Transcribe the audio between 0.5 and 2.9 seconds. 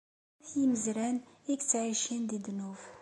yimezran i yettɛicin di ddnub.